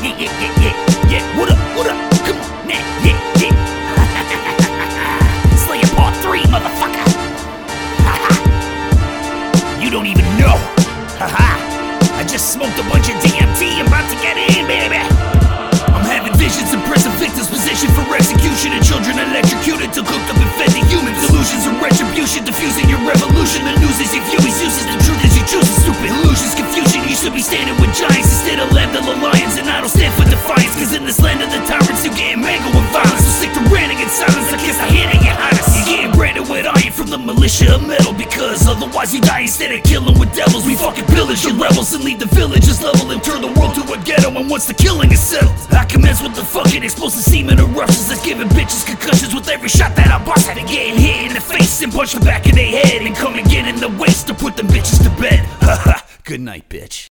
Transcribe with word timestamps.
Yeah, 0.00 0.16
yeah, 0.16 0.32
yeah, 0.40 0.64
yeah, 0.64 0.72
yeah. 1.12 1.20
What 1.38 1.50
up, 1.52 1.58
what 1.76 1.84
up? 1.86 1.92
Come 2.24 2.40
on, 2.40 2.48
man. 2.66 2.80
Yeah, 3.04 3.20
yeah. 3.36 3.52
Slayer 5.68 5.84
Part 5.92 6.16
3, 6.24 6.40
motherfucker. 6.48 7.04
you 9.84 9.90
don't 9.90 10.06
even 10.06 10.24
know. 10.40 10.56
Haha. 11.20 11.60
I 12.16 12.24
just 12.24 12.50
smoked 12.52 12.78
a 12.80 12.82
bunch 12.88 13.12
of 13.12 13.16
DMT. 13.20 13.76
I'm 13.76 13.86
about 13.88 14.08
to 14.08 14.16
get 14.24 14.40
in, 14.40 14.64
baby. 14.64 15.04
I'm 15.90 16.06
having 16.08 16.32
visions 16.40 16.72
of 16.72 16.80
present 16.88 17.12
victims 17.20 17.50
positioned 17.52 17.92
for 17.92 18.06
execution 18.16 18.72
and 18.72 18.80
children 18.80 19.18
electrocuted 19.20 19.92
to 19.92 20.00
cooked 20.00 20.30
up 20.32 20.38
and 20.40 20.48
fed 20.56 20.72
to 20.72 20.80
humans. 20.88 21.20
Delusions 21.28 21.66
of 21.68 21.76
retribution 21.76 22.44
diffusing 22.44 22.88
your 22.88 23.02
revolution. 23.04 23.66
The 23.68 23.76
news 23.82 24.00
is 24.00 24.14
you 24.14 24.22
view 24.32 24.40
is 24.48 24.56
uses 24.64 24.86
the 24.88 24.96
truth 25.04 25.20
as 25.26 25.36
you 25.36 25.44
choose. 25.44 25.68
Stupid 25.82 26.08
illusions, 26.08 26.54
confusion. 26.56 27.04
You 27.04 27.16
should 27.16 27.34
be 27.34 27.42
standing 27.42 27.74
with 27.82 27.92
giants 27.92 28.30
instead 28.30 28.60
of 28.60 28.70
land 28.72 28.96
of 28.96 29.04
the 29.04 29.16
lions. 29.18 29.58
And 29.58 29.68
I 29.68 29.79
of 32.00 32.04
the 32.04 32.10
you 32.10 32.16
getting 32.16 32.40
mangled 32.40 32.74
with 32.74 32.88
violence. 32.92 33.24
So 33.24 33.44
stick 33.44 33.52
to 33.54 33.62
ranting 33.68 33.98
in 34.00 34.08
silence. 34.08 34.52
I 34.52 34.56
kiss 34.56 34.76
the 34.76 34.88
hand 34.88 35.16
of 35.16 35.20
your 35.24 35.36
highness. 35.36 35.68
You 35.76 35.84
getting 35.84 36.12
branded 36.12 36.48
with 36.48 36.66
iron 36.66 36.92
from 36.92 37.08
the 37.10 37.18
militia 37.18 37.76
of 37.76 37.86
metal 37.86 38.12
because 38.12 38.66
otherwise 38.66 39.14
you 39.14 39.20
die 39.20 39.44
instead 39.44 39.72
of 39.72 39.82
killing 39.84 40.18
with 40.18 40.32
devils. 40.34 40.64
We 40.66 40.76
fucking 40.76 41.06
pillage 41.06 41.44
your 41.44 41.54
rebels 41.54 41.92
and 41.92 42.04
leave 42.04 42.18
the 42.18 42.30
villages 42.32 42.82
level 42.82 43.10
and 43.10 43.22
turn 43.22 43.42
the 43.42 43.52
world 43.52 43.74
to 43.76 43.82
a 43.92 43.98
ghetto. 44.04 44.32
And 44.32 44.48
once 44.48 44.66
the 44.66 44.74
killing 44.74 45.12
is 45.12 45.20
settled, 45.20 45.54
I 45.72 45.84
commence 45.84 46.22
with 46.22 46.34
the 46.34 46.44
fucking 46.44 46.82
explosive 46.82 47.24
semen 47.24 47.58
eruptions 47.58 48.08
that's 48.08 48.24
giving 48.24 48.48
bitches 48.48 48.86
concussions 48.86 49.34
with 49.34 49.48
every 49.48 49.68
shot 49.68 49.96
that 49.96 50.08
I 50.08 50.22
bust. 50.24 50.48
And 50.48 50.68
getting 50.68 50.96
hit 50.96 51.28
in 51.28 51.32
the 51.34 51.40
face 51.40 51.82
and 51.82 51.92
punch 51.92 52.12
the 52.12 52.20
back 52.20 52.46
of 52.46 52.54
their 52.54 52.70
head 52.70 53.02
and 53.02 53.14
come 53.14 53.34
again 53.34 53.68
in 53.68 53.76
the 53.76 53.88
waist 54.00 54.26
to 54.28 54.34
put 54.34 54.56
them 54.56 54.68
bitches 54.68 55.02
to 55.04 55.10
bed. 55.20 55.40
Haha. 55.60 56.00
Good 56.24 56.40
night, 56.40 56.68
bitch. 56.68 57.08